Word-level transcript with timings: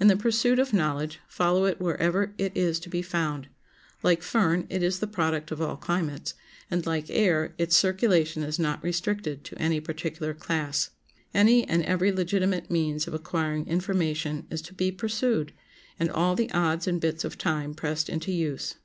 In 0.00 0.06
the 0.08 0.16
pursuit 0.16 0.58
of 0.58 0.72
knowledge 0.72 1.20
follow 1.28 1.66
it 1.66 1.78
wherever 1.78 2.32
it 2.38 2.56
is 2.56 2.80
to 2.80 2.88
be 2.88 3.02
found; 3.02 3.48
like 4.02 4.22
fern, 4.22 4.66
it 4.70 4.82
is 4.82 4.98
the 4.98 5.06
product 5.06 5.50
of 5.50 5.60
all 5.60 5.76
climates, 5.76 6.32
and, 6.70 6.86
like 6.86 7.10
air, 7.10 7.52
its 7.58 7.76
circulation 7.76 8.42
is 8.42 8.58
not 8.58 8.82
restricted 8.82 9.44
to 9.44 9.58
any 9.60 9.78
particular 9.78 10.32
class. 10.32 10.88
Any 11.34 11.68
and 11.68 11.82
every 11.82 12.10
legitimate 12.10 12.70
means 12.70 13.06
of 13.06 13.12
acquiring 13.12 13.66
information 13.66 14.46
is 14.48 14.62
to 14.62 14.72
be 14.72 14.90
pursued, 14.90 15.52
and 16.00 16.10
all 16.10 16.34
the 16.34 16.50
odds 16.52 16.86
and 16.86 16.98
bits 16.98 17.22
of 17.22 17.36
time 17.36 17.74
pressed 17.74 18.08
into 18.08 18.32
use. 18.32 18.76